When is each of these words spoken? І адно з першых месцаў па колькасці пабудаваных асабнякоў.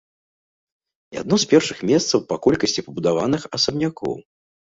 І 1.15 1.19
адно 1.23 1.35
з 1.43 1.49
першых 1.51 1.83
месцаў 1.91 2.23
па 2.33 2.39
колькасці 2.45 2.85
пабудаваных 2.87 3.41
асабнякоў. 3.59 4.13